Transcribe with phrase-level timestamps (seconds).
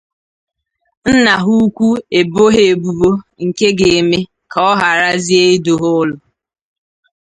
[1.13, 1.87] nna ha ukwu
[2.19, 3.11] ebo ha ebubo
[3.45, 4.19] nke ga-eme
[4.51, 6.15] ka ọ gharazie idu ha ụlọ